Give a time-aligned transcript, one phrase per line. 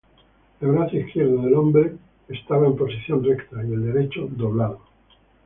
[0.61, 1.93] El brazo izquierdo del hombre
[2.27, 4.79] estaba en posición recta y el derecho doblado.